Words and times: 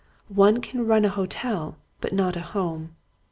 One 0.33 0.61
can 0.61 0.87
run 0.87 1.05
a 1.05 1.09
hotel 1.09 1.77
but 1.99 2.11
not 2.11 2.35
a 2.35 2.41
home. 2.41 2.95